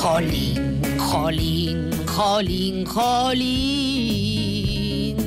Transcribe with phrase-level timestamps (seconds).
[0.00, 3.56] Jolín, jolín, jolín, jolín,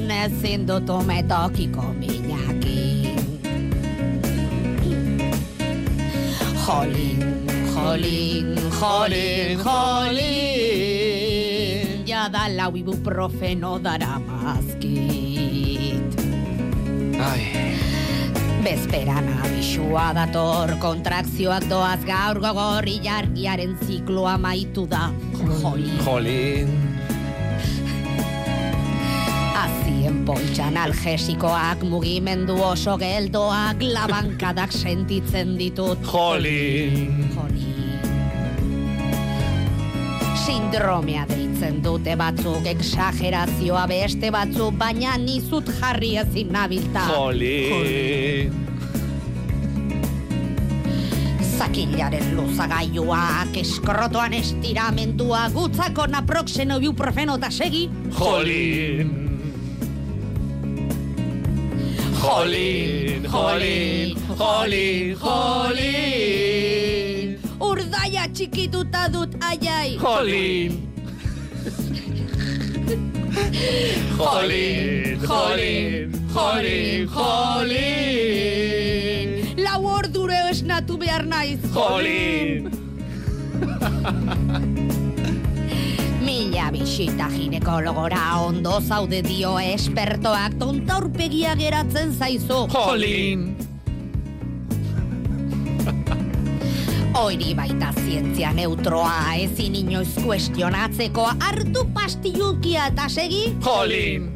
[0.09, 3.15] haciendo tometoki con Iñaki.
[6.65, 7.19] Jolín,
[7.75, 10.21] jolín, jolín, jolín,
[12.05, 15.50] ya da la ibuprofeno, dará más que...
[18.71, 25.09] Bezperan abisua dator, kontrakzioak doaz gaur gogorri jargiaren zikloa maitu da.
[25.59, 25.97] Jolín.
[26.05, 26.71] jolin.
[29.59, 35.99] Azien poltsan algesikoak mugimendu oso geldoak labankadak sentitzen ditut.
[36.07, 37.27] Jolin.
[37.35, 37.70] Jolín.
[40.41, 47.03] Sindromea deitzen dute batzuk, exagerazioa beste batzuk, baina nizut jarri ezin nabilta.
[47.11, 48.55] Jolin.
[51.59, 57.85] Zakilaren luzagailuak, eskrotoan estiramendua, gutzako naproxeno ibuprofeno eta segi.
[58.17, 59.13] Jolin.
[62.21, 66.70] Jolin, jolin, jolin, jolin.
[68.01, 69.93] Urdaia txikituta dut aiai.
[70.01, 70.89] Jolin.
[74.17, 78.49] Jolin, jolin, jolin, jolin.
[79.61, 81.61] Lau orduro esnatu behar naiz.
[81.75, 82.71] Jolin.
[86.25, 92.65] Mila bisita ginekologora ondo zaude dio espertoak tonta urpegia geratzen zaizu.
[92.73, 93.70] Jolin.
[97.13, 103.55] Oiri baita zientzia neutroa ezin inoiz kuestionatzeko hartu pastillulkia eta segi.
[103.65, 104.31] Jolin.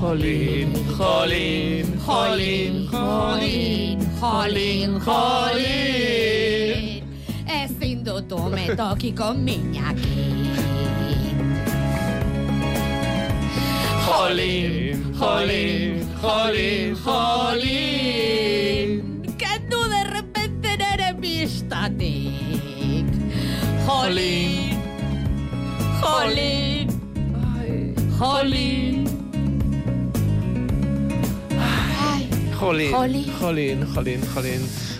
[0.00, 7.04] Jolin, jolin, jolin, jolin, jolin, jolin.
[7.62, 10.34] Ezin dut umetokiko minakin.
[14.06, 17.33] jolin, jolin, jolin, jolin.
[21.88, 23.06] Bistatik.
[23.86, 24.76] Jolin,
[26.02, 26.88] jolin,
[28.18, 29.04] jolin.
[32.60, 33.24] Jolin, Jolin.
[33.40, 34.94] jolin, jolin, jolin.